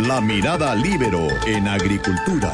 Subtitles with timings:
[0.00, 2.50] La mirada libero en agricultura.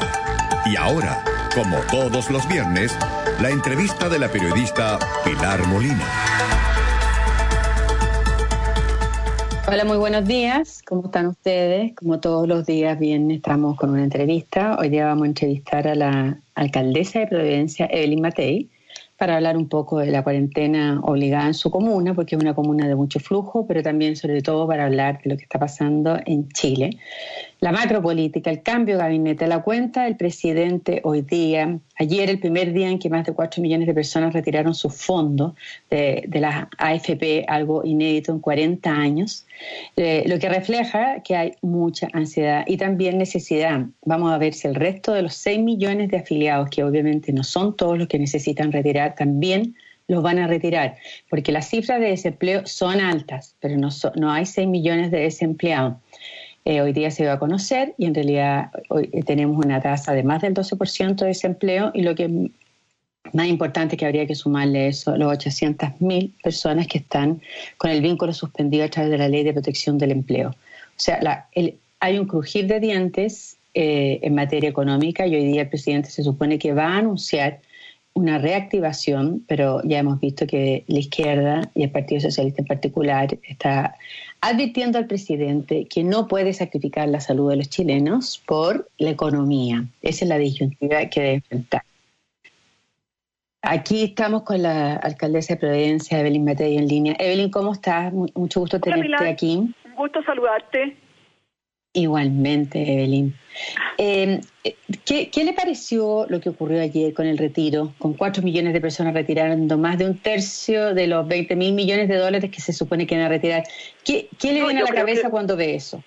[0.65, 1.23] Y ahora,
[1.55, 2.95] como todos los viernes,
[3.41, 6.03] la entrevista de la periodista Pilar Molina.
[9.65, 10.81] Hola, muy buenos días.
[10.85, 11.95] ¿Cómo están ustedes?
[11.95, 14.77] Como todos los días, bien, estamos con una entrevista.
[14.77, 18.69] Hoy día vamos a entrevistar a la alcaldesa de Providencia, Evelyn Matei,
[19.19, 22.87] para hablar un poco de la cuarentena obligada en su comuna, porque es una comuna
[22.87, 26.47] de mucho flujo, pero también sobre todo para hablar de lo que está pasando en
[26.47, 26.97] Chile.
[27.61, 32.71] La macropolítica, el cambio de gabinete, la cuenta del presidente hoy día, ayer el primer
[32.71, 35.55] día en que más de 4 millones de personas retiraron sus fondos
[35.89, 39.45] de, de la AFP, algo inédito en 40 años,
[39.97, 43.87] eh, lo que refleja que hay mucha ansiedad y también necesidad.
[44.05, 47.43] Vamos a ver si el resto de los 6 millones de afiliados, que obviamente no
[47.43, 49.75] son todos los que necesitan retirar, también
[50.07, 50.95] los van a retirar,
[51.29, 55.95] porque las cifras de desempleo son altas, pero no, no hay 6 millones de desempleados.
[56.65, 60.23] Eh, hoy día se va a conocer y en realidad hoy tenemos una tasa de
[60.23, 62.51] más del 12% de desempleo y lo que
[63.33, 67.41] más importante que habría que sumarle eso, los 800.000 personas que están
[67.77, 70.49] con el vínculo suspendido a través de la ley de protección del empleo.
[70.49, 71.47] O sea,
[71.99, 76.23] hay un crujir de dientes eh, en materia económica y hoy día el presidente se
[76.23, 77.59] supone que va a anunciar
[78.13, 83.37] una reactivación, pero ya hemos visto que la izquierda y el Partido Socialista en particular
[83.43, 83.95] está
[84.41, 89.85] advirtiendo al presidente que no puede sacrificar la salud de los chilenos por la economía.
[90.01, 91.83] Esa es la disyuntiva que debe enfrentar.
[93.61, 97.15] Aquí estamos con la alcaldesa de Providencia, Evelyn Matei, en línea.
[97.19, 98.13] Evelyn, ¿cómo estás?
[98.13, 99.57] Mucho gusto tenerte aquí.
[99.57, 100.95] Un gusto saludarte.
[101.91, 103.35] Igualmente, Evelyn.
[104.01, 104.39] Eh,
[105.03, 107.91] ¿qué, le pareció lo que ocurrió ayer con el retiro?
[107.99, 112.07] Con cuatro millones de personas retirando más de un tercio de los 20 mil millones
[112.07, 113.63] de dólares que se supone que van a retirar.
[114.05, 116.01] ¿Qué, le viene a la cabeza cuando ve eso?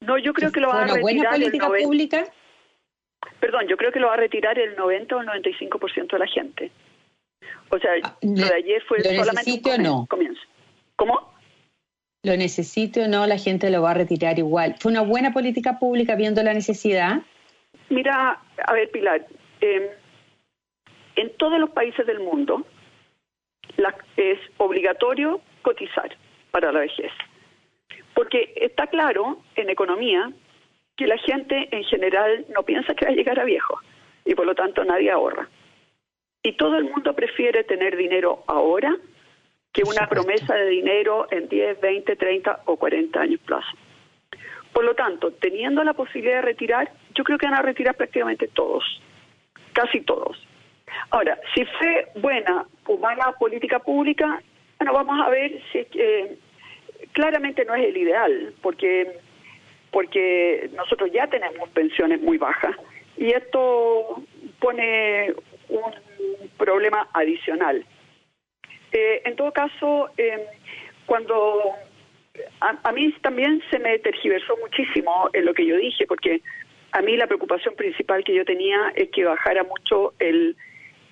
[0.00, 1.02] No, yo creo que lo va a retirar.
[1.02, 2.24] ¿Una buena política pública?
[3.40, 6.26] Perdón, yo creo que lo va a retirar el 90 o el 95% de la
[6.26, 6.70] gente.
[7.70, 10.06] O sea, ah, lo de ayer fue solamente un no?
[10.06, 10.42] comienzo.
[10.96, 11.31] ¿Cómo?
[12.22, 14.76] Lo necesite o no, la gente lo va a retirar igual.
[14.78, 17.22] ¿Fue una buena política pública viendo la necesidad?
[17.88, 19.26] Mira, a ver, Pilar,
[19.60, 19.82] em,
[21.16, 22.64] en todos los países del mundo
[24.16, 26.16] es obligatorio cotizar
[26.50, 27.10] para la vejez.
[28.14, 30.30] Porque está claro en economía
[30.96, 33.80] que la gente en general no piensa que va a llegar a viejo
[34.24, 35.48] y por lo tanto nadie ahorra.
[36.42, 38.96] Y todo el mundo prefiere tener dinero ahora
[39.72, 43.70] que una promesa de dinero en 10, 20, 30 o 40 años plazo.
[44.72, 48.48] Por lo tanto, teniendo la posibilidad de retirar, yo creo que van a retirar prácticamente
[48.48, 48.84] todos,
[49.72, 50.46] casi todos.
[51.10, 54.42] Ahora, si fue buena o mala política pública,
[54.78, 56.38] bueno, vamos a ver si eh,
[57.12, 59.18] claramente no es el ideal, porque
[59.90, 62.74] porque nosotros ya tenemos pensiones muy bajas
[63.18, 64.22] y esto
[64.58, 65.34] pone
[65.68, 67.84] un problema adicional.
[68.92, 70.46] Eh, en todo caso, eh,
[71.06, 71.74] cuando
[72.60, 76.42] a, mí también se me tergiversó muchísimo en lo que yo dije, porque
[76.92, 80.56] a mí la preocupación principal que yo tenía es que bajara mucho el,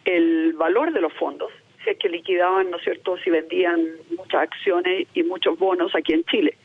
[0.05, 1.51] el valor de los fondos,
[1.83, 3.83] si es que liquidaban, ¿no es cierto?, si vendían
[4.17, 6.57] muchas acciones y muchos bonos aquí en Chile.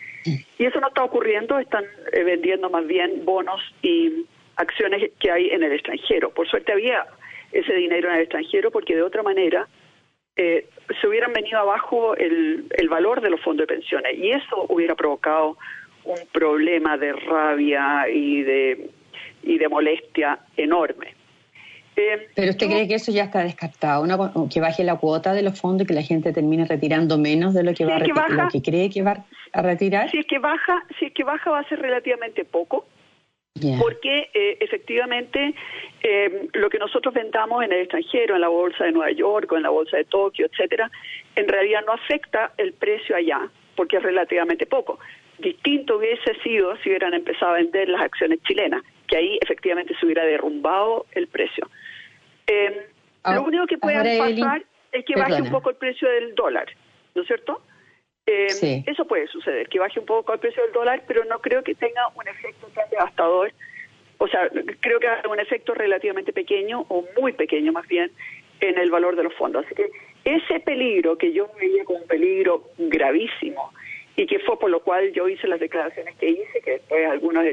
[0.58, 4.26] Y eso no está ocurriendo, están eh, vendiendo más bien bonos y
[4.56, 6.32] acciones que hay en el extranjero.
[6.32, 7.06] Por suerte había
[7.52, 9.68] ese dinero en el extranjero porque de otra manera
[10.38, 10.68] eh,
[11.00, 14.96] se hubieran venido abajo el, el valor de los fondos de pensiones y eso hubiera
[14.96, 15.58] provocado
[16.04, 18.90] un problema de rabia y de,
[19.44, 21.14] y de molestia enorme.
[21.96, 24.06] Eh, ¿Pero usted cree que eso ya está descartado?
[24.50, 27.64] ¿Que baje la cuota de los fondos y que la gente termine retirando menos de
[27.64, 30.12] lo que, va a lo que cree que va a retirar?
[30.12, 32.86] Si es que baja, si es que baja va a ser relativamente poco
[33.80, 35.56] porque eh, efectivamente
[36.02, 39.58] eh, lo que nosotros vendamos en el extranjero, en la bolsa de Nueva York o
[39.58, 40.92] en la bolsa de Tokio, etcétera,
[41.36, 45.00] en realidad no afecta el precio allá, porque es relativamente poco.
[45.40, 50.06] Distinto hubiese sido si hubieran empezado a vender las acciones chilenas, que ahí efectivamente se
[50.06, 51.70] hubiera derrumbado el precio.
[52.48, 52.88] Eh,
[53.26, 56.68] lo único que puede pasar es que baje un poco el precio del dólar,
[57.16, 57.62] ¿no es cierto?
[58.28, 61.64] Eh, eso puede suceder, que baje un poco el precio del dólar, pero no creo
[61.64, 63.52] que tenga un efecto tan devastador.
[64.18, 64.50] O sea,
[64.80, 68.12] creo que haga un efecto relativamente pequeño, o muy pequeño más bien,
[68.62, 69.66] en el valor de los fondos.
[69.66, 69.92] Así que
[70.24, 73.72] ese peligro que yo veía como un peligro gravísimo,
[74.16, 77.46] y que fue por lo cual yo hice las declaraciones que hice, que después algunos,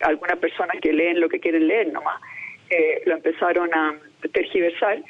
[0.00, 2.20] algunas personas que leen lo que quieren leer nomás,
[2.70, 3.98] eh, lo empezaron a
[4.32, 5.02] tergiversar,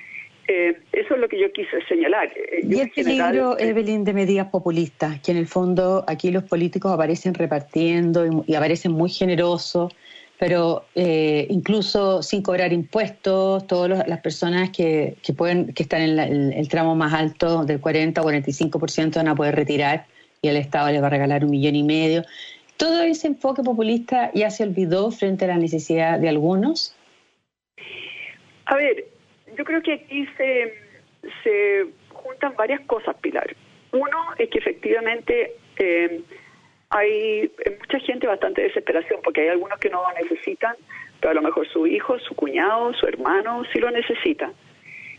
[0.48, 2.28] Eh, eso es lo que yo quise señalar.
[2.36, 6.92] Eh, y el peligro, Evelyn, de medidas populistas, que en el fondo aquí los políticos
[6.92, 9.92] aparecen repartiendo y, aparecen muy generosos,
[10.38, 16.18] pero eh, incluso sin cobrar impuestos, todas las personas que, que, pueden que están en,
[16.18, 20.06] en, el tramo más alto del 40 o 45% van a poder retirar
[20.42, 22.22] y el Estado les va a regalar un millón y medio.
[22.76, 26.94] Todo ese enfoque populista ya se olvidó frente a la necesidad de algunos.
[28.66, 29.06] A ver,
[29.56, 30.74] yo creo que aquí se,
[31.42, 33.54] se juntan varias cosas, Pilar.
[33.92, 36.20] Uno es que efectivamente eh,
[36.90, 37.50] hay
[37.80, 40.76] mucha gente bastante desesperación porque hay algunos que no lo necesitan,
[41.20, 44.52] pero a lo mejor su hijo, su cuñado, su hermano sí lo necesitan.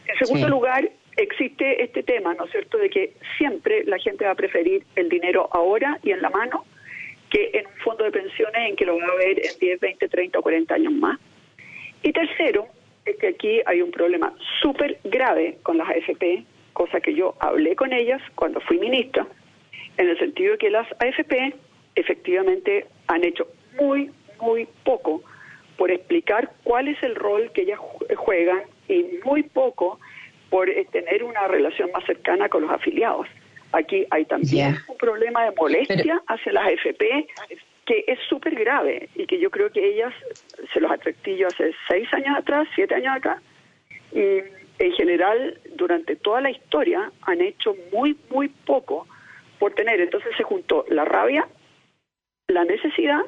[0.07, 4.31] En segundo lugar, existe este tema, ¿no es cierto?, de que siempre la gente va
[4.31, 6.66] a preferir el dinero ahora y en la mano
[7.30, 10.07] que en un fondo de pensiones en que lo va a ver en 10, 20,
[10.07, 11.19] 30 o 40 años más.
[12.04, 12.68] Y tercero,
[13.07, 16.44] es que aquí hay un problema súper grave con las AFP,
[16.74, 19.25] cosa que yo hablé con ellas cuando fui ministra,
[19.98, 21.54] en el sentido de que las AFP
[21.95, 23.48] efectivamente han hecho
[23.80, 25.24] muy, muy poco
[25.77, 27.80] por explicar cuál es el rol que ellas
[28.15, 30.00] juegan y muy poco
[30.50, 33.27] por eh, tener una relación más cercana con los afiliados.
[33.71, 37.27] Aquí hay también un problema de molestia hacia las AFP
[37.88, 40.13] que es súper grave y que yo creo que ellas
[40.74, 43.42] se los advertí yo hace seis años atrás, siete años atrás,
[44.12, 44.44] y
[44.80, 49.07] en general durante toda la historia han hecho muy, muy poco
[49.57, 50.01] por tener.
[50.01, 51.48] Entonces se juntó la rabia,
[52.50, 53.22] la necesidad,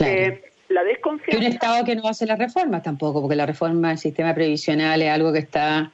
[0.00, 1.36] eh, la desconfianza.
[1.36, 5.02] Y un Estado que no hace la reforma tampoco, porque la reforma del sistema previsional
[5.02, 5.90] es algo que está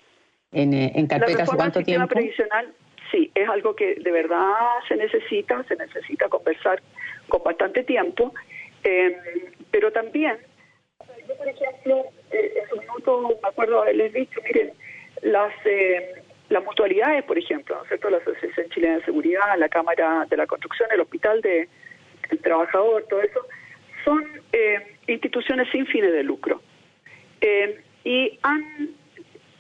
[0.53, 2.09] en, eh, en carpeta hace cuánto tiempo.
[2.09, 2.75] previsional,
[3.11, 4.53] sí, es algo que de verdad
[4.87, 6.83] se necesita, se necesita conversar
[7.29, 8.35] con bastante tiempo,
[8.83, 9.17] eh,
[9.71, 10.39] pero también,
[11.29, 14.73] yo por ejemplo, eh, en su minuto me acuerdo haberles dicho, miren,
[15.23, 18.11] las, eh, las mutualidades, por ejemplo, ¿no es cierto?
[18.11, 21.69] la Asociación Chilena de Seguridad, la Cámara de la Construcción, el Hospital de
[22.31, 23.41] el Trabajador, todo eso,
[24.05, 24.25] son
[25.07, 26.63] instituciones sin fines de lucro
[28.05, 28.95] y han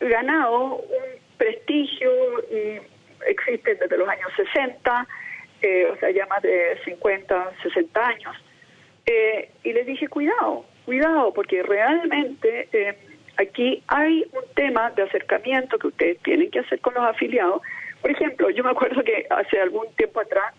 [0.00, 2.10] ganado un prestigio
[2.50, 2.80] y
[3.26, 5.08] existen desde los años 60,
[5.64, 8.36] eh, o sea, ya más de 50, 60 años.
[9.06, 12.94] Eh, y les dije, cuidado, cuidado, porque realmente eh,
[13.38, 17.62] aquí hay un tema de acercamiento que ustedes tienen que hacer con los afiliados.
[18.02, 20.52] Por ejemplo, yo me acuerdo que hace algún tiempo atrás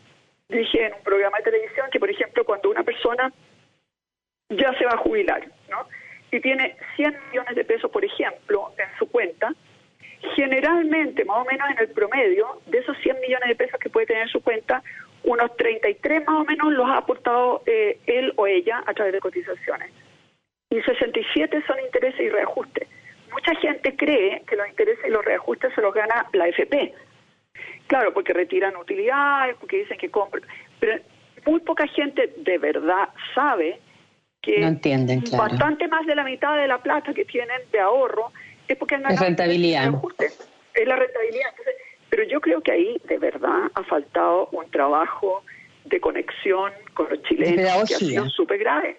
[0.50, 3.32] dije en un programa de televisión que, por ejemplo, cuando una persona
[4.50, 5.88] ya se va a jubilar, ¿no?
[6.32, 9.54] Y tiene 100 millones de pesos, por ejemplo, en su cuenta,
[10.36, 14.06] generalmente, más o menos en el promedio, de esos 100 millones de pesos que puede
[14.08, 14.84] tener en su cuenta,
[15.24, 19.20] unos 33 más o menos los ha aportado eh, él o ella a través de
[19.20, 19.92] cotizaciones.
[20.70, 22.88] Y 67 son intereses y reajustes.
[23.32, 26.94] Mucha gente cree que los intereses y los reajustes se los gana la FP.
[27.88, 30.44] Claro, porque retiran utilidades, porque dicen que compran.
[30.80, 31.02] Pero
[31.46, 33.80] muy poca gente de verdad sabe
[34.42, 34.60] que
[35.36, 38.32] bastante más de la mitad de la plata que tienen de ahorro
[38.68, 39.12] es porque han.
[39.12, 39.94] Es rentabilidad.
[40.20, 41.50] Es la rentabilidad.
[42.10, 45.44] pero yo creo que ahí de verdad ha faltado un trabajo
[45.86, 48.98] de conexión con los chilenos que ha sido súper grave.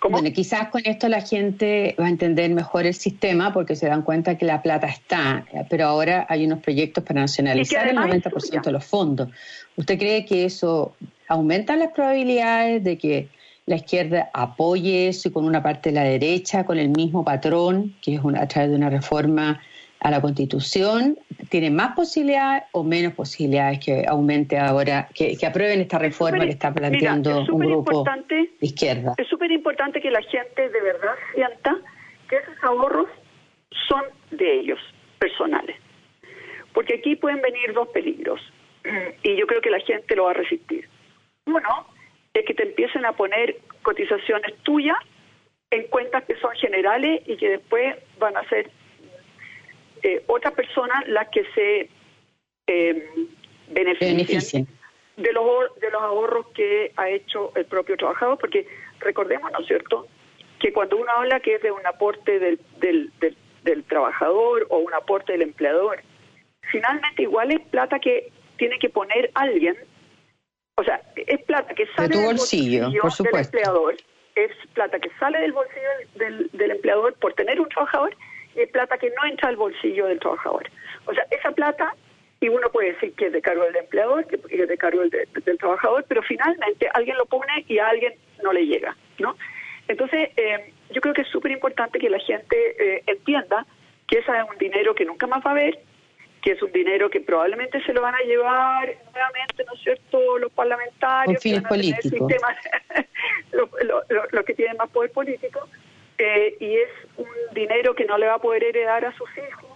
[0.00, 4.02] Bueno, quizás con esto la gente va a entender mejor el sistema porque se dan
[4.02, 8.72] cuenta que la plata está, pero ahora hay unos proyectos para nacionalizar el 90% de
[8.72, 9.28] los fondos.
[9.76, 10.94] ¿Usted cree que eso
[11.26, 13.28] aumenta las probabilidades de que
[13.68, 17.94] la izquierda apoye eso y con una parte de la derecha, con el mismo patrón,
[18.00, 19.60] que es a través de una reforma
[20.00, 21.18] a la Constitución,
[21.50, 26.72] tiene más posibilidades o menos posibilidades que aumente ahora, que, aprueben esta reforma que está
[26.72, 29.14] planteando un grupo de izquierda?
[29.18, 31.76] Es súper importante que la gente de verdad sienta
[32.30, 33.08] que esos ahorros
[33.86, 34.78] son de ellos,
[35.18, 35.76] personales.
[36.72, 38.40] Porque aquí pueden venir dos peligros
[39.22, 40.88] y yo creo que la gente lo va a resistir.
[41.44, 41.97] Uno,
[42.38, 44.96] es que te empiecen a poner cotizaciones tuyas
[45.70, 48.70] en cuentas que son generales y que después van a ser
[50.02, 51.90] eh, otras personas las que se
[52.66, 53.08] eh,
[53.70, 54.66] beneficien,
[55.16, 58.66] De, los, de los ahorros que ha hecho el propio trabajador, porque
[59.00, 60.06] recordemos, ¿no es cierto?,
[60.60, 63.12] que cuando uno habla que es de un aporte del, del,
[63.62, 66.00] del trabajador o un aporte del empleador,
[66.70, 69.76] finalmente igual es plata que tiene que poner alguien
[70.78, 73.96] o sea, es plata que sale del bolsillo, del empleador,
[74.36, 78.16] es plata que sale del bolsillo del, empleador por tener un trabajador
[78.54, 80.70] y es plata que no entra al bolsillo del trabajador.
[81.06, 81.96] O sea, esa plata,
[82.40, 85.58] y uno puede decir que es de cargo del empleador, que es de cargo del,
[85.58, 89.36] trabajador, pero finalmente alguien lo pone y a alguien no le llega, ¿no?
[89.88, 93.66] Entonces, eh, yo creo que es súper importante que la gente eh, entienda
[94.06, 94.46] que esa es
[95.42, 95.87] saber que
[96.44, 100.52] es un dinero que probablemente se lo van a llevar nuevamente, ¿no es cierto?, los
[100.52, 102.32] parlamentarios, fines políticos,
[103.52, 105.68] los que tienen más poder político,
[106.18, 109.70] eh, y es un dinero que no le va a poder heredar a sus hijos.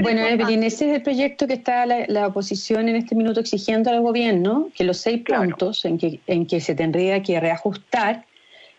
[0.00, 4.00] bueno, Evelyn, ese es el proyecto que está la, oposición en este minuto exigiendo al
[4.00, 8.24] gobierno, que los seis puntos en que, en que se tendría que reajustar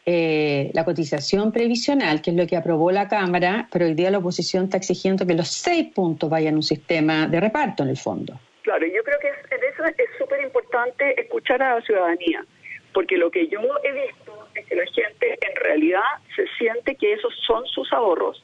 [0.05, 4.17] eh, la cotización previsional, que es lo que aprobó la Cámara, pero hoy día la
[4.17, 7.97] oposición está exigiendo que los seis puntos vayan a un sistema de reparto en el
[7.97, 8.37] fondo.
[8.63, 12.45] Claro, yo creo que en eso es súper importante escuchar a la ciudadanía,
[12.93, 16.01] porque lo que yo he visto es que la gente en realidad
[16.35, 18.43] se siente que esos son sus ahorros,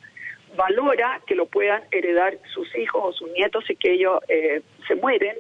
[0.56, 4.96] valora que lo puedan heredar sus hijos o sus nietos si que ellos eh, se
[4.96, 5.36] mueren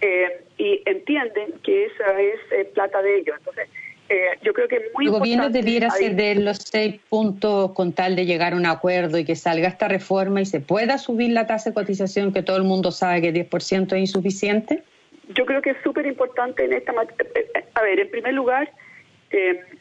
[0.00, 3.36] eh, y entienden que esa es plata de ellos.
[3.38, 3.68] Entonces,
[4.08, 8.14] eh, yo creo que es muy El gobierno debiera ceder los seis puntos con tal
[8.14, 11.46] de llegar a un acuerdo y que salga esta reforma y se pueda subir la
[11.46, 14.84] tasa de cotización que todo el mundo sabe que 10% es insuficiente.
[15.30, 16.92] Yo creo que es súper importante en esta.
[16.92, 18.70] Eh, eh, a ver, en primer lugar,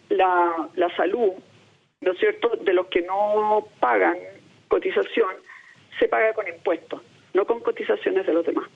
[0.09, 1.33] la, la salud,
[2.01, 4.17] ¿no es cierto?, de los que no pagan
[4.67, 5.29] cotización,
[5.99, 7.01] se paga con impuestos,
[7.33, 8.67] no con cotizaciones de los demás.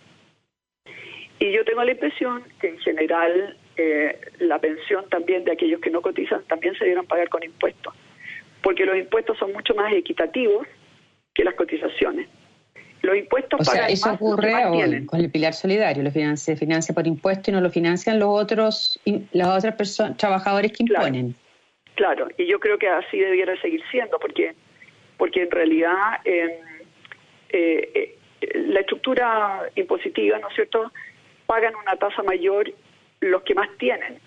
[1.40, 5.90] Y yo tengo la impresión que en general eh, la pensión también de aquellos que
[5.90, 7.94] no cotizan también se dieron pagar con impuestos,
[8.62, 10.68] porque los impuestos son mucho más equitativos
[11.34, 12.28] que las cotizaciones.
[13.02, 14.52] Los impuestos o sea, eso ocurre
[15.06, 18.28] con el pilar solidario, lo financia, se financia por impuesto y no lo financian los
[18.30, 19.00] otros,
[19.32, 21.34] las otras personas, trabajadores que imponen.
[21.96, 24.56] Claro, y yo creo que así debiera seguir siendo, porque
[25.16, 26.60] porque en realidad eh,
[27.50, 28.18] eh,
[28.56, 30.92] la estructura impositiva, ¿no es cierto?,
[31.46, 32.70] pagan una tasa mayor
[33.22, 34.20] los que más tienen.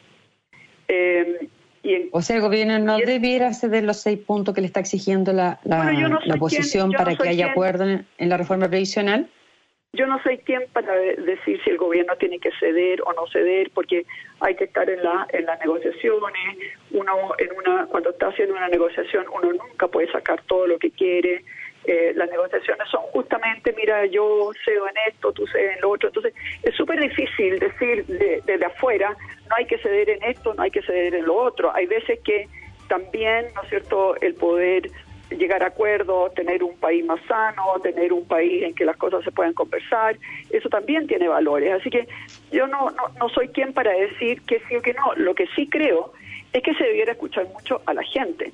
[0.88, 1.48] Eh,
[1.82, 5.32] y o sea, el gobierno no debiera ceder los seis puntos que le está exigiendo
[5.32, 9.28] la, la, oposición para que haya acuerdo en, la reforma previsional.
[9.94, 13.70] Yo no soy quien para decir si el gobierno tiene que ceder o no ceder,
[13.74, 14.06] porque
[14.40, 16.58] hay que estar en, la, en las negociaciones.
[16.92, 20.92] Uno, en una, cuando está haciendo una negociación, uno nunca puede sacar todo lo que
[20.92, 21.44] quiere.
[21.84, 26.08] Eh, las negociaciones son justamente, mira, yo cedo en esto, tú cedes en lo otro.
[26.08, 29.16] Entonces, es súper difícil decir desde afuera,
[29.48, 31.74] no hay que ceder en esto, no hay que ceder en lo otro.
[31.74, 32.48] Hay veces que
[32.88, 34.90] también, ¿no es cierto?, el poder
[35.30, 39.24] llegar a acuerdos, tener un país más sano, tener un país en que las cosas
[39.24, 40.16] se puedan conversar,
[40.50, 41.72] eso también tiene valores.
[41.72, 42.06] Así que
[42.50, 45.14] yo no, no, no soy quien para decir que sí o que no.
[45.16, 46.12] Lo que sí creo
[46.52, 48.52] es que se debiera escuchar mucho a la gente.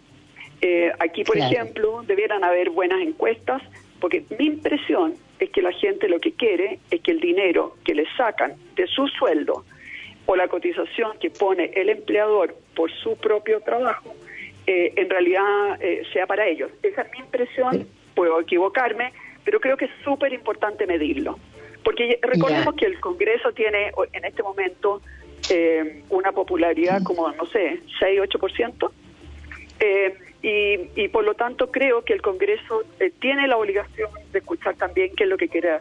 [0.61, 3.63] Eh, aquí, por ejemplo, debieran haber buenas encuestas,
[4.01, 7.95] porque mi impresión es que la gente lo que quiere es que el dinero que
[7.95, 9.65] le sacan de su sueldo
[10.27, 14.15] o la cotización que pone el empleador por su propio trabajo,
[14.67, 16.71] eh, en realidad eh, sea para ellos.
[16.83, 19.13] Esa es mi impresión, puedo equivocarme,
[19.45, 21.39] pero creo que es súper importante medirlo.
[21.85, 25.01] Porque recordemos que el Congreso tiene en este momento
[26.11, 28.91] una popularidad como, no sé, 6-8%.
[29.81, 34.77] Eh, y, por lo tanto creo que el Congreso eh, tiene la obligación de escuchar
[34.77, 35.81] también qué es lo que quiere la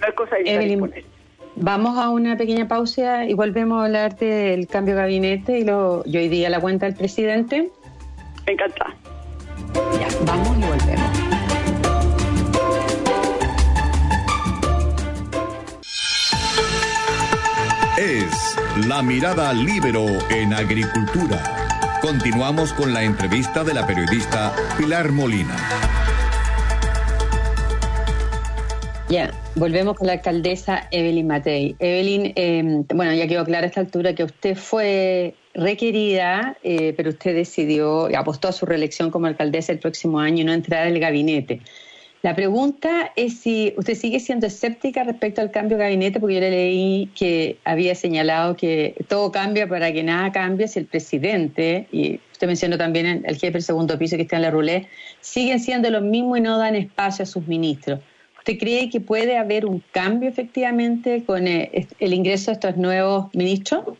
[0.00, 0.92] No es cosa de Evelyn,
[1.60, 6.04] Vamos a una pequeña pausa y volvemos a hablar del cambio de gabinete y, lo,
[6.06, 7.70] y hoy día la cuenta del presidente.
[8.46, 8.94] Encantada.
[9.98, 11.28] Ya, vamos y volvemos.
[17.98, 21.67] Es la mirada libero en agricultura.
[22.00, 25.56] Continuamos con la entrevista de la periodista Pilar Molina.
[29.08, 31.74] Ya, volvemos con la alcaldesa Evelyn Matei.
[31.80, 37.10] Evelyn, em, bueno, ya quedó clara a esta altura que usted fue requerida, eh, pero
[37.10, 40.98] usted decidió, apostó a su reelección como alcaldesa el próximo año y no entrar al
[41.00, 41.62] gabinete.
[42.22, 46.40] La pregunta es si usted sigue siendo escéptica respecto al cambio de gabinete, porque yo
[46.40, 51.86] le leí que había señalado que todo cambia para que nada cambie si el presidente,
[51.92, 54.88] y usted mencionó también el jefe del segundo piso que está en la rulé,
[55.20, 58.00] siguen siendo los mismos y no dan espacio a sus ministros.
[58.38, 63.32] ¿Usted cree que puede haber un cambio efectivamente con eh, el ingreso de estos nuevos
[63.32, 63.96] ministros?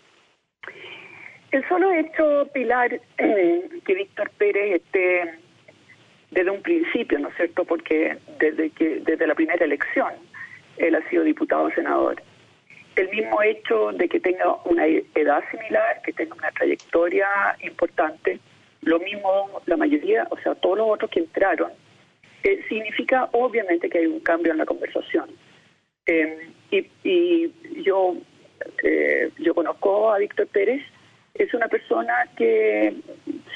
[1.53, 5.39] El solo hecho, Pilar, que Víctor Pérez esté
[6.39, 7.65] desde un principio, ¿no es cierto?
[7.65, 10.13] Porque desde que desde la primera elección
[10.77, 12.23] él ha sido diputado senador.
[12.95, 17.27] El mismo hecho de que tenga una edad similar, que tenga una trayectoria
[17.63, 18.39] importante,
[18.83, 21.73] lo mismo la mayoría, o sea, todos los otros que entraron,
[22.45, 25.29] eh, significa obviamente que hay un cambio en la conversación.
[26.07, 28.15] Eh, y, yo,
[28.85, 30.83] eh, yo conozco a Víctor Pérez,
[31.35, 32.95] es una persona que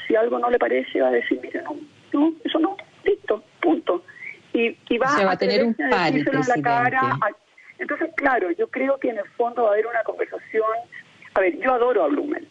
[0.05, 1.77] si algo no le parece va a decir, mire, no,
[2.13, 4.03] no, eso no, listo, punto.
[4.53, 6.69] Y, y, y va, a tener un par el presidente.
[7.79, 10.63] Entonces, claro, yo creo que en el fondo va a haber una conversación.
[11.33, 12.47] A ver, yo adoro a Blumel.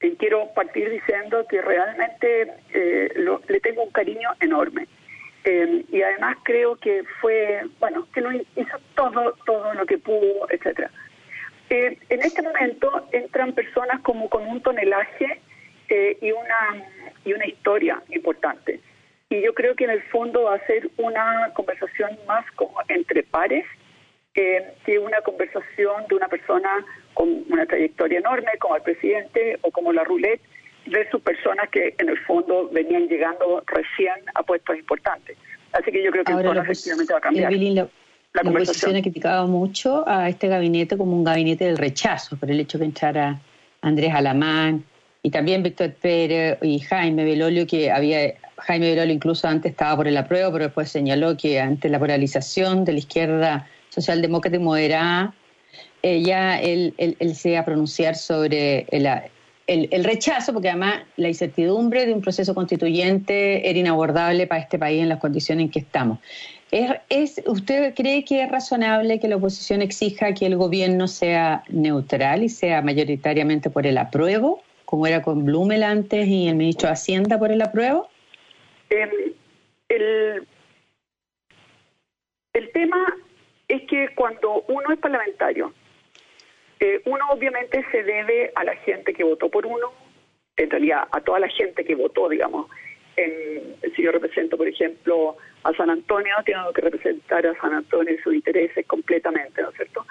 [0.00, 3.12] Y quiero partir diciendo que realmente eh,
[3.48, 4.88] le tengo un cariño enorme.
[5.44, 10.48] Eh, y además creo que fue, bueno, que lo hizo todo, todo lo que pudo,
[10.50, 10.90] etcétera.
[11.68, 15.40] Eh, en este momento entran personas como con un tonelaje
[16.22, 16.86] y una
[17.22, 18.80] y una historia importante.
[19.32, 23.22] Y yo creo que en el fondo va a ser una conversación más como entre
[23.22, 23.64] pares
[24.34, 26.68] que una conversación de una persona
[27.14, 30.42] con una trayectoria enorme como el presidente o como la roulette
[30.84, 35.38] de sus personas que en el fondo venían llegando recién a puestos importantes.
[35.72, 37.50] Así que yo creo que el tono efectivamente va a cambiar.
[37.52, 37.88] la,
[38.34, 42.60] la oposición ha criticado mucho a este gabinete como un gabinete del rechazo por el
[42.60, 43.40] hecho que entrara
[43.80, 44.84] Andrés Alamán
[45.22, 50.08] y también Víctor Pérez y Jaime Belolio, que había Jaime Belolio incluso antes estaba por
[50.08, 55.34] el apruebo, pero después señaló que ante la polarización de la izquierda socialdemócrata y moderada,
[56.02, 56.94] eh, ya él,
[57.34, 59.08] se iba a pronunciar sobre el,
[59.68, 65.02] el, rechazo, porque además la incertidumbre de un proceso constituyente era inabordable para este país
[65.02, 66.18] en las condiciones en que estamos.
[66.72, 72.42] ¿Es, ¿Usted cree que es razonable que la oposición exija que el gobierno sea neutral
[72.42, 74.62] y sea mayoritariamente por el apruebo,
[74.92, 78.10] como era con Blumel antes y el ministro de Hacienda por el apruebo?
[78.90, 79.34] El,
[79.88, 80.46] el
[82.74, 83.16] tema
[83.68, 85.72] es que cuando uno es parlamentario,
[86.78, 89.94] eh, uno obviamente se debe a la gente que votó por uno,
[90.58, 92.68] en realidad a toda la gente que votó, digamos.
[93.16, 98.12] En, si yo represento, por ejemplo, a San Antonio, tengo que representar a San Antonio
[98.12, 100.04] y sus intereses completamente, ¿no es cierto?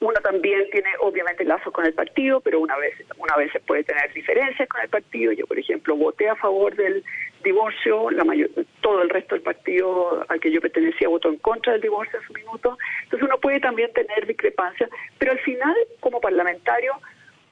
[0.00, 3.84] Uno también tiene obviamente lazos con el partido, pero una vez, una vez se puede
[3.84, 5.32] tener diferencias con el partido.
[5.32, 7.04] Yo, por ejemplo, voté a favor del
[7.44, 11.72] divorcio, la mayor, todo el resto del partido al que yo pertenecía votó en contra
[11.72, 12.76] del divorcio en su minuto.
[13.04, 16.94] Entonces uno puede también tener discrepancias, pero al final, como parlamentario,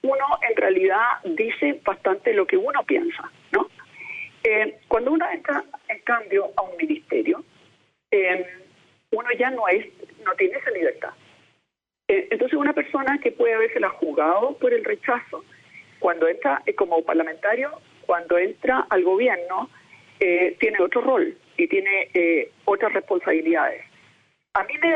[0.02, 3.68] uno en realidad dice bastante lo que uno piensa, ¿no?
[4.42, 7.42] Eh, cuando uno entra, en cambio, a un ministerio,
[8.10, 8.46] eh,
[9.12, 9.86] uno ya no es,
[10.24, 11.10] no tiene esa libertad.
[12.08, 15.44] Eh, entonces una persona que puede haberse la jugado por el rechazo,
[15.98, 17.70] cuando entra eh, como parlamentario,
[18.04, 19.70] cuando entra al gobierno,
[20.20, 23.82] eh, tiene otro rol y tiene otras responsabilidades.
[24.54, 24.94] A mí me,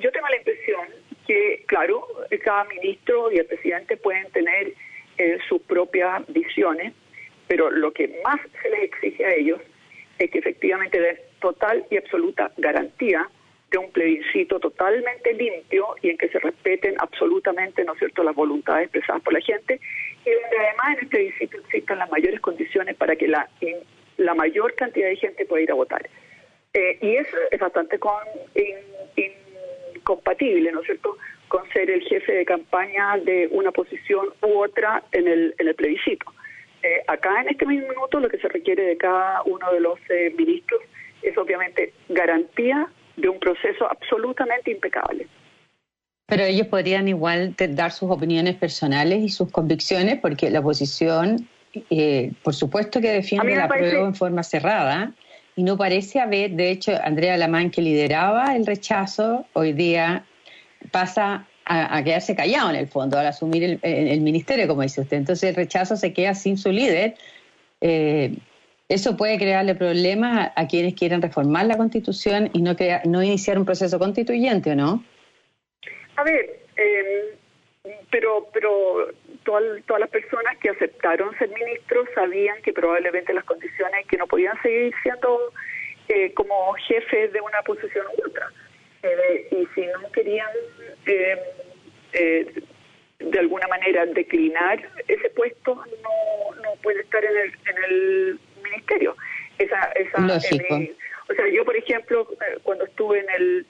[0.00, 0.88] yo tengo la impresión
[1.26, 2.06] que, claro,
[2.42, 4.72] cada ministro y el presidente pueden tener
[5.48, 6.92] sus propias visiones,
[7.46, 9.60] pero lo que más se les exige a ellos
[10.18, 13.28] es que efectivamente den total y absoluta garantía
[13.70, 18.84] de un plebiscito totalmente limpio y en que se respeten absolutamente, ¿no cierto?, las voluntades
[18.84, 19.80] expresadas por la gente
[20.24, 23.48] y donde además en el plebiscito existan las mayores condiciones para que la,
[24.16, 26.08] la mayor cantidad de gente pueda ir a votar.
[26.72, 28.22] Eh, y eso es bastante con,
[29.96, 31.16] incompatible, ¿no es cierto?,
[31.48, 35.74] con ser el jefe de campaña de una posición u otra en el, en el
[35.74, 36.26] plebiscito.
[36.82, 39.98] Eh, acá en este mismo minuto lo que se requiere de cada uno de los
[40.10, 40.80] eh, ministros
[41.22, 45.26] es obviamente garantía de un proceso absolutamente impecable.
[46.26, 51.48] Pero ellos podrían igual dar sus opiniones personales y sus convicciones, porque la oposición,
[51.90, 55.12] eh, por supuesto que defiende la prueba en forma cerrada,
[55.56, 60.24] y no parece haber, de hecho, Andrea Lamán, que lideraba el rechazo, hoy día
[60.92, 65.18] pasa a, quedarse callado en el fondo al asumir el, el, ministerio, como dice usted.
[65.18, 67.16] Entonces el rechazo se queda sin su líder.
[67.80, 68.36] Eh,
[68.88, 72.74] eso puede crearle problemas a, quienes quieren reformar la Constitución y no,
[73.04, 75.04] no iniciar un proceso constituyente, ¿o no?
[76.16, 79.08] A ver, em, pero, pero
[79.44, 84.60] todas las personas que aceptaron ser ministros sabían que probablemente las condiciones que no podían
[84.62, 85.52] seguir siendo
[86.08, 88.50] eh, como jefes de una posición u otra.
[89.02, 90.50] Eh, y si no querían
[91.06, 91.38] em,
[92.14, 92.62] eh,
[93.18, 98.27] de alguna manera declinar ese puesto, no, no puede estar en el, en el
[98.88, 99.16] ministerio.
[99.58, 100.24] Esa, esa,
[101.30, 103.66] o sea, yo, por ejemplo, eh, cuando estuve en el,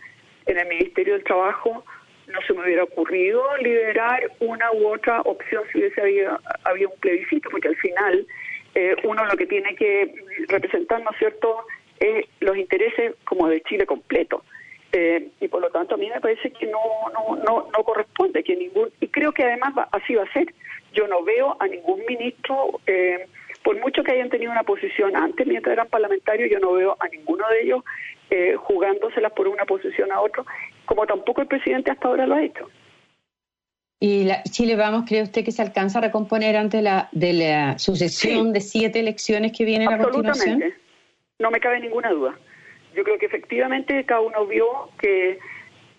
[0.46, 1.84] en el Ministerio del Trabajo,
[2.26, 7.00] no se me hubiera ocurrido liderar una u otra opción si hubiese habido, había un
[7.00, 8.26] plebiscito, porque al final
[8.74, 10.12] eh, uno lo que tiene que
[10.48, 11.64] representar, ¿no es cierto?,
[11.98, 14.44] es los intereses como de Chile completo.
[14.92, 16.80] Eh, y por lo tanto a mí me parece que no,
[17.12, 20.52] no, no, no corresponde que ningún, y creo que además así va a ser.
[20.92, 23.26] Yo no veo a ningún ministro eh,
[23.62, 27.08] por mucho que hayan tenido una posición antes mientras eran parlamentarios, yo no veo a
[27.08, 27.84] ninguno de ellos
[28.30, 30.46] eh, jugándoselas por una posición a otro,
[30.84, 32.68] como tampoco el presidente hasta ahora lo ha hecho.
[34.00, 37.78] ¿Y la, Chile Vamos, cree usted que se alcanza a recomponer ante la, de la
[37.78, 40.62] sucesión de siete elecciones que vienen a continuación?
[41.38, 42.38] No me cabe ninguna duda.
[42.94, 45.38] yo creo que efectivamente cada uno vio que,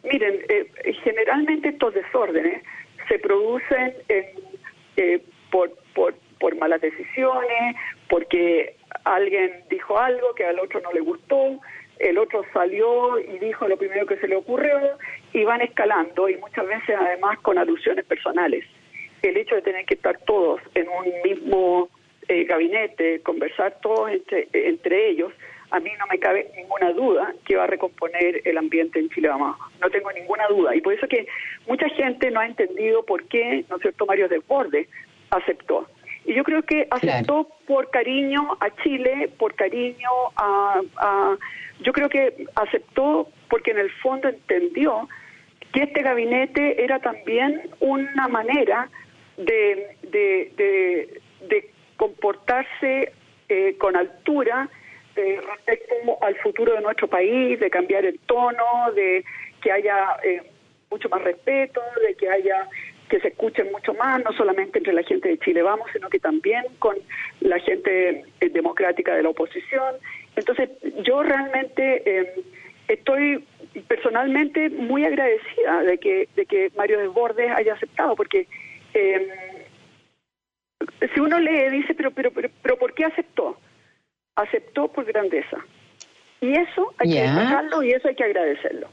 [0.04, 2.64] miren, eh, generalmente estos desórdenes
[3.10, 7.76] se producen eh, por, por, por malas decisiones,
[8.08, 8.76] porque
[9.30, 11.60] alguien dijo algo que al otro no le gustó,
[12.00, 14.80] el otro salió y dijo lo primero que se le ocurrió
[15.34, 18.66] y van escalando y muchas veces además con alusiones personales.
[19.22, 21.90] El hecho de tener que estar todos en un mismo
[22.28, 25.34] eh, gabinete, conversar todos entre, ellos,
[25.72, 29.28] a mí no me cabe ninguna duda que va a recomponer el ambiente en Chile
[29.28, 29.58] Vamos.
[29.82, 30.76] No tengo ninguna duda.
[30.76, 31.28] Y por eso que
[31.68, 34.88] mucha gente no ha entendido por qué, ¿no es cierto?, Mario Desbordes
[35.30, 35.88] aceptó.
[36.30, 41.36] Y yo creo que aceptó por cariño a Chile, por cariño a,
[41.80, 45.10] Yo creo que aceptó porque en el fondo entendió
[45.74, 48.92] que este gabinete era también una manera
[49.38, 53.12] de, de, de comportarse
[53.50, 54.70] eh, con altura
[55.16, 59.26] eh, respecto al futuro de nuestro país, de cambiar el tono, de
[59.64, 60.44] que haya eh,
[60.92, 62.70] mucho más respeto, de que haya
[63.10, 66.20] que se escuchen mucho más, no solamente entre la gente de Chile Vamos, sino que
[66.20, 66.96] también con
[67.42, 69.96] la gente democrática de la oposición.
[70.36, 70.70] Entonces,
[71.04, 72.34] yo realmente
[72.88, 73.44] estoy
[73.88, 78.48] personalmente muy agradecida de que, de que Mario Desbordes haya aceptado, porque
[81.14, 83.58] si uno lee, dice, pero, pero, pero, pero ¿por qué aceptó?
[84.36, 85.58] Aceptó por grandeza.
[86.42, 88.88] Y eso hay que destacarlo y eso hay que agradecerlo.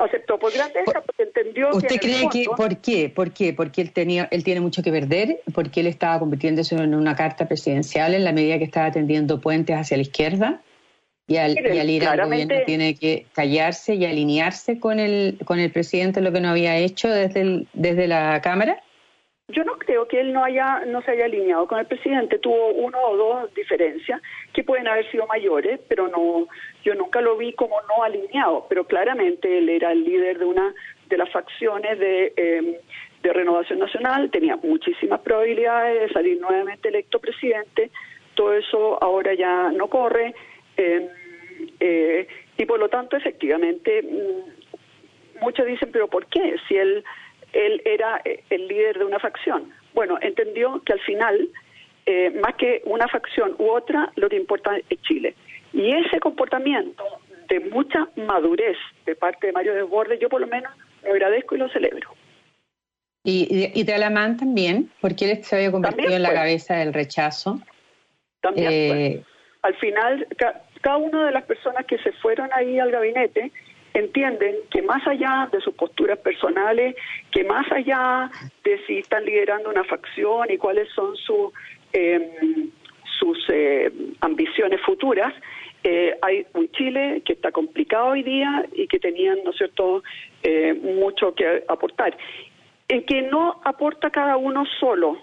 [0.00, 3.10] Aceptó por grandeza porque entendió ¿Usted que cree que por qué?
[3.10, 3.52] ¿Por qué?
[3.52, 7.46] Porque él tenía él tiene mucho que perder, porque él estaba convirtiéndose en una carta
[7.46, 10.62] presidencial en la medida que estaba tendiendo puentes hacia la izquierda
[11.26, 16.20] y al, ir al gobierno tiene que callarse y alinearse con el con el presidente
[16.22, 18.82] lo que no había hecho desde desde la cámara.
[19.52, 22.38] Yo no creo que él no haya no se haya alineado con el presidente.
[22.38, 24.20] Tuvo uno o dos diferencias
[24.52, 26.46] que pueden haber sido mayores, pero no
[26.84, 28.66] yo nunca lo vi como no alineado.
[28.68, 30.74] Pero claramente él era el líder de una
[31.08, 32.76] de las facciones de, em,
[33.22, 37.90] de Renovación Nacional, tenía muchísimas probabilidades de salir nuevamente electo presidente.
[38.34, 40.34] Todo eso ahora ya no corre
[40.76, 41.08] em,
[41.80, 46.56] eh, y por lo tanto efectivamente mm, muchos dicen pero ¿por qué?
[46.68, 47.04] Si él
[47.52, 49.72] él era eh, el líder de una facción.
[49.94, 51.48] Bueno, entendió que al final,
[52.06, 55.34] eh, más que una facción u otra, lo que importa es Chile.
[55.72, 57.04] Y ese comportamiento
[57.48, 61.58] de mucha madurez de parte de Mario Desbordes, yo por lo menos lo agradezco y
[61.58, 62.10] lo celebro.
[63.24, 67.60] Y, y de Alamán también, porque él se había convertido en la cabeza del rechazo.
[68.40, 68.72] También.
[68.72, 69.24] Eh,
[69.62, 70.26] al final,
[70.80, 73.52] cada una de las personas que se fueron ahí al gabinete
[73.94, 76.94] entienden que más allá de sus posturas personales,
[77.32, 78.30] que más allá
[78.64, 81.14] de si están liderando una facción y cuáles son
[81.92, 82.70] em,
[83.18, 85.34] sus eh, ambiciones futuras,
[85.82, 90.02] eh, hay un Chile que está complicado hoy día y que tenían, ¿no es cierto?,
[90.42, 92.16] eh, mucho que aportar.
[92.88, 95.16] En que no aporta cada uno solo,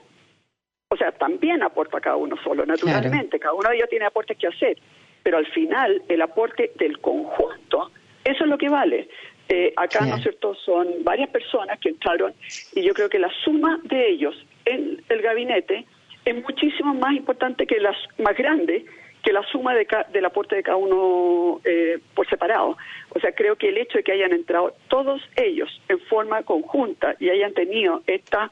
[0.90, 4.48] o sea, también aporta cada uno solo, naturalmente, cada uno de ellos tiene aportes que
[4.48, 4.78] hacer,
[5.22, 7.92] pero al final el aporte del conjunto
[8.28, 9.08] eso es lo que vale.
[9.50, 12.34] Eh, acá, ¿no es cierto?, son varias personas que entraron
[12.76, 14.36] y yo creo que la suma de ellos
[14.66, 15.86] en el gabinete
[16.26, 18.86] es muchísimo más importante que las más grande
[19.24, 22.78] que la suma de del aporte de cada uno eh, por separado.
[23.16, 27.16] O sea, creo que el hecho de que hayan entrado todos ellos en forma conjunta
[27.20, 28.52] y hayan tenido esta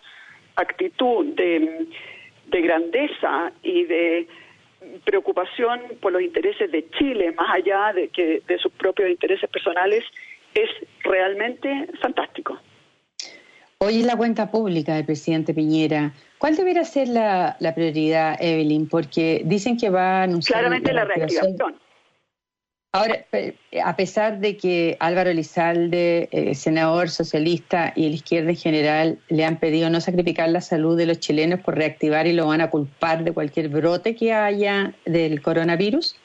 [0.56, 1.88] actitud de,
[2.48, 4.28] de grandeza y de
[5.04, 10.04] preocupación por los intereses de Chile, más allá de, que, de sus propios intereses personales,
[10.54, 10.70] es
[11.04, 12.60] realmente fantástico.
[13.80, 16.14] Hoy es la cuenta pública del presidente Piñera.
[16.38, 18.88] ¿Cuál debería ser la, prioridad, Evelyn?
[18.88, 20.60] Porque dicen que va a anunciar...
[20.60, 21.76] Claramente la, la reactivación.
[22.96, 23.26] Ahora,
[23.84, 29.44] a pesar de que Álvaro Elizalde, eh, senador socialista y la izquierda en general le
[29.44, 32.70] han pedido no sacrificar la salud de los chilenos por reactivar y lo van a
[32.70, 36.18] culpar de cualquier brote que haya del coronavirus?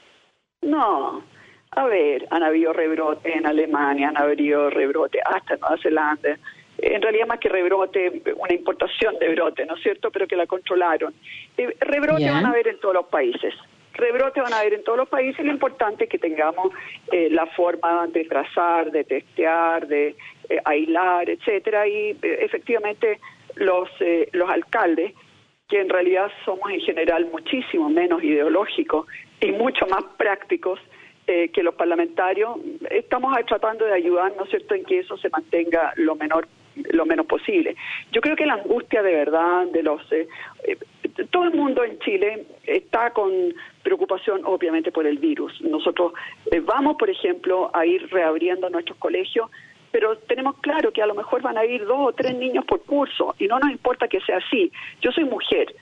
[0.63, 1.25] No.
[1.73, 6.39] A ver, han habido rebrotes en Alemania, han habido rebrotes hasta en Nueva Zelanda.
[6.79, 10.13] En realidad, más que rebrote, una importación de brote, ¿no es cierto?
[10.13, 11.15] Pero que la controlaron.
[11.59, 13.55] Eh, rebrotes van a haber en todos los países
[13.95, 15.45] rebrotes van a haber en todos los países.
[15.45, 16.73] Lo importante es que tengamos
[17.13, 20.17] eh, la forma de trazar, de testear, de
[20.49, 21.87] eh, aislar, etcétera.
[21.87, 23.21] Y eh, efectivamente
[23.57, 23.89] los
[24.33, 25.13] los alcaldes,
[25.69, 29.07] que en realidad somos en general muchísimo menos ideológicos
[29.41, 30.81] y mucho más prácticos
[31.27, 32.59] que los parlamentarios,
[32.91, 37.07] estamos tratando de ayudar, ¿no es cierto?, en que eso se mantenga lo menor lo
[37.07, 37.77] menos posible.
[38.11, 40.03] Yo creo que la angustia de verdad de los
[41.31, 43.31] todo el mundo en Chile está con
[43.83, 45.61] preocupación, obviamente, por el virus.
[45.61, 46.13] Nosotros
[46.51, 49.51] eh, vamos, por ejemplo, a ir reabriendo nuestros colegios,
[49.91, 52.83] pero tenemos claro que a lo mejor van a ir dos o tres niños por
[52.83, 54.71] curso y no nos importa que sea así.
[55.01, 55.75] Yo soy mujer.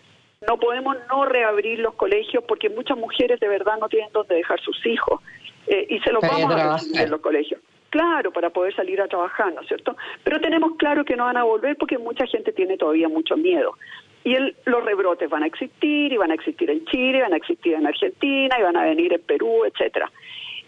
[0.46, 4.60] No podemos no reabrir los colegios porque muchas mujeres de verdad no tienen dónde dejar
[4.60, 5.20] sus hijos
[5.66, 7.60] eh, y se los vamos a recibir en los colegios.
[7.90, 9.96] Claro, para poder salir a trabajar, ¿no es cierto?
[10.22, 13.76] Pero tenemos claro que no van a volver porque mucha gente tiene todavía mucho miedo.
[14.24, 17.36] Y el, los rebrotes van a existir, y van a existir en Chile, van a
[17.36, 20.10] existir en Argentina, y van a venir en Perú, etcétera.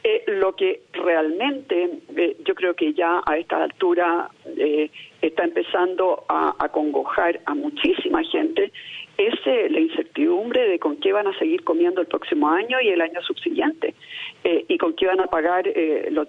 [0.02, 6.24] Eh, lo que realmente eh, yo creo que ya a esta altura eh, está empezando
[6.26, 8.72] a, a, congojar a muchísima gente
[9.18, 12.88] es eh, la incertidumbre de con qué van a seguir comiendo el próximo año y
[12.88, 13.94] el año subsiguiente
[14.42, 15.70] eh, y con qué van a pagar
[16.10, 16.26] los,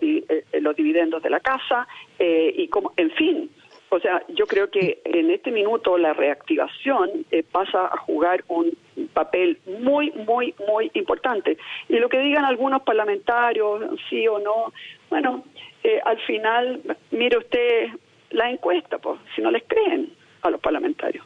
[0.59, 1.87] los dividendos de la casa
[2.19, 3.49] y como en fin
[3.93, 8.71] o sea, yo creo que en este minuto la reactivación eh, pasa a jugar un
[9.13, 11.57] papel muy, muy, muy importante.
[11.89, 14.71] Y lo que digan algunos parlamentarios, sí o no,
[15.09, 15.43] bueno,
[15.83, 17.89] eh, al final, mire usted
[18.29, 21.25] la encuesta, pues, si no les creen a los parlamentarios.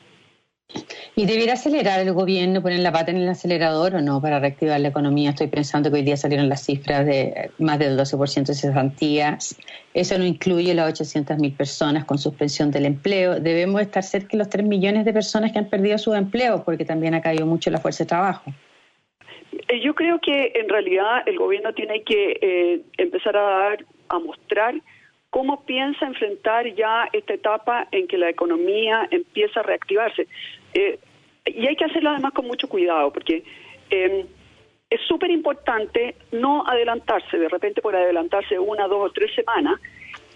[1.17, 4.81] ¿Y debiera acelerar el gobierno, poner la pata en el acelerador o no para reactivar
[4.81, 5.29] la economía?
[5.29, 9.57] Estoy pensando que hoy día salieron las cifras de más del 12% de cesantías.
[9.93, 13.39] Eso no incluye las 800.000 personas con suspensión del empleo.
[13.39, 16.83] Debemos estar cerca de los 3 millones de personas que han perdido su empleo porque
[16.83, 18.51] también ha caído mucho la fuerza de trabajo.
[19.69, 24.19] Eh, yo creo que en realidad el gobierno tiene que eh, empezar a dar, a
[24.19, 24.75] mostrar
[25.35, 30.29] cómo piensa enfrentar ya esta etapa en que la economía empieza a reactivarse.
[30.73, 30.97] Eh,
[31.45, 33.43] y hay que hacerlo además con mucho cuidado, porque
[33.89, 34.25] eh,
[34.89, 39.77] es súper importante no adelantarse, de repente por adelantarse una, dos o tres semanas,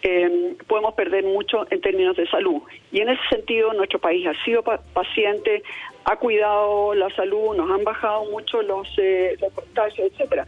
[0.01, 2.62] eh, podemos perder mucho en términos de salud.
[2.91, 5.63] Y en ese sentido, nuestro país ha sido paciente,
[6.03, 10.45] ha cuidado la salud, nos han bajado mucho los, eh, los contagios, etcétera.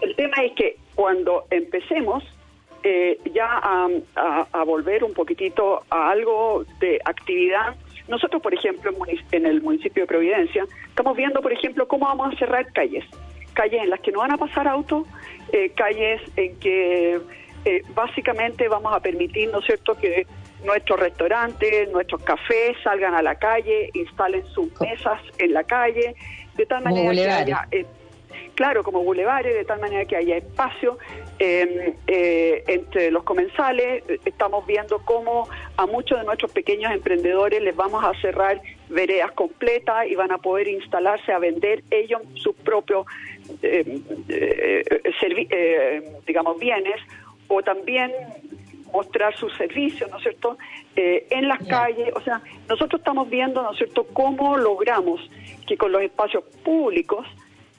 [0.00, 2.24] El tema es que cuando empecemos
[2.82, 7.76] eh, ya a, a, a, volver un poquitito a algo de actividad,
[8.08, 8.92] nosotros, por ejemplo,
[9.30, 13.04] en el municipio de Providencia, estamos viendo, por ejemplo, cómo vamos a cerrar calles.
[13.54, 15.06] Calles en las que no van a pasar autos,
[15.52, 17.20] eh, calles en que
[17.64, 20.26] eh, básicamente vamos a permitir, ¿no es cierto?, que
[20.64, 26.14] nuestros restaurantes, nuestros cafés salgan a la calle, instalen sus mesas en la calle,
[26.56, 27.86] de tal manera que haya, eh,
[28.54, 30.98] claro, como bulevares, de tal manera que haya espacio
[31.38, 34.04] eh, eh, entre los comensales.
[34.24, 40.06] Estamos viendo cómo a muchos de nuestros pequeños emprendedores les vamos a cerrar veredas completas
[40.08, 43.06] y van a poder instalarse a vender ellos sus propios,
[43.62, 44.00] eh,
[46.26, 47.00] digamos, bienes
[47.48, 48.12] o también
[48.92, 50.58] mostrar sus servicios, ¿no es cierto?,
[50.94, 52.10] en las calles.
[52.14, 55.20] O sea, nosotros estamos viendo, ¿no es cierto?, cómo logramos
[55.66, 57.26] que con los espacios públicos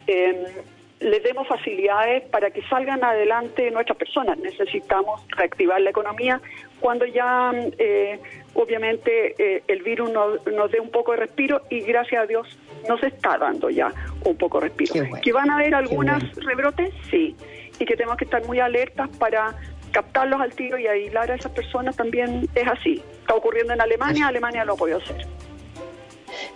[0.07, 0.63] eh,
[1.03, 4.37] les demos facilidades para que salgan adelante nuestras personas.
[4.37, 6.41] Necesitamos reactivar la economía
[6.79, 8.19] cuando ya, eh,
[8.53, 12.57] obviamente, eh, el virus nos, nos, dé un poco de respiro y gracias a Dios
[12.87, 13.91] nos está dando ya
[14.25, 14.93] un poco de respiro.
[14.95, 16.49] Bueno, ¿Que van a haber algunas bueno.
[16.49, 16.93] rebrotes?
[17.09, 17.35] Sí.
[17.79, 19.55] Y que tenemos que estar muy alertas para
[19.91, 23.01] captarlos al tiro y aislar a esas personas también es así.
[23.21, 25.25] Está ocurriendo en Alemania, Alemania lo ha podido hacer.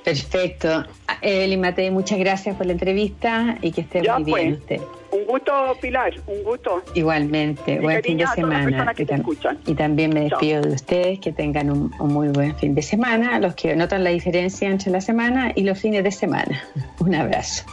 [0.08, 0.86] Perfecto.
[1.22, 4.42] Evelyn Matei, muchas gracias por la entrevista y que esté ya muy fue.
[4.42, 4.80] bien usted.
[5.12, 6.82] Un gusto, Pilar, un gusto.
[6.94, 8.94] Igualmente, buen fin de semana.
[8.94, 9.24] Que y, tam
[9.66, 10.70] y, también me despido Chao.
[10.70, 14.12] de ustedes, que tengan un, un, muy buen fin de semana, los que notan la
[14.12, 16.64] diferencia entre la semana y los fines de semana.
[17.00, 17.66] Un abrazo.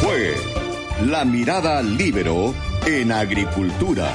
[0.00, 0.32] Fue
[1.06, 2.54] La Mirada Libero
[2.86, 4.08] en Agricultura.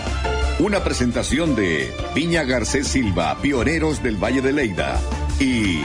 [0.57, 4.99] Una presentación de Viña Garcés Silva, pioneros del Valle de Leida.
[5.39, 5.81] Y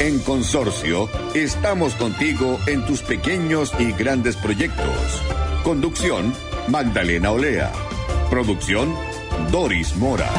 [0.00, 5.22] en Consorcio, estamos contigo en tus pequeños y grandes proyectos.
[5.62, 6.32] Conducción,
[6.68, 7.72] Magdalena Olea.
[8.30, 8.94] Producción,
[9.50, 10.30] Doris Mora.